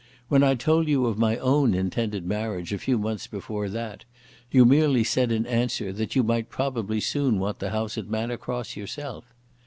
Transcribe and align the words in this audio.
When 0.29 0.41
I 0.41 0.55
told 0.55 0.87
you 0.87 1.05
of 1.05 1.19
my 1.19 1.37
own 1.37 1.75
intended 1.75 2.25
marriage 2.25 2.73
a 2.73 2.79
few 2.79 2.97
months 2.97 3.27
before 3.27 3.69
that, 3.69 4.03
you 4.49 4.65
merely 4.65 5.03
said 5.03 5.31
in 5.31 5.45
answer 5.45 5.93
that 5.93 6.15
you 6.15 6.23
might 6.23 6.49
probably 6.49 6.99
soon 6.99 7.37
want 7.37 7.59
the 7.59 7.69
house 7.69 7.99
at 7.99 8.09
Manor 8.09 8.37
Cross 8.37 8.75
yourself. 8.75 9.25